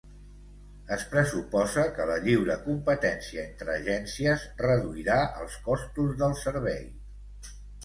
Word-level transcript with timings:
Es 0.95 1.03
pressuposa 1.09 1.83
que 1.97 2.07
la 2.11 2.15
lliure 2.23 2.55
competència 2.63 3.43
entre 3.51 3.75
agències 3.83 4.47
reduirà 4.65 5.21
els 5.45 5.61
costos 5.71 6.19
del 6.25 6.37
servei. 6.43 6.85